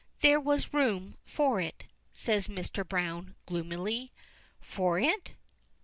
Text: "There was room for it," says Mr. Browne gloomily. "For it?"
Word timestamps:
"There 0.21 0.39
was 0.39 0.73
room 0.73 1.15
for 1.27 1.59
it," 1.61 1.83
says 2.11 2.47
Mr. 2.47 2.83
Browne 2.83 3.35
gloomily. 3.45 4.11
"For 4.59 4.99
it?" 4.99 5.33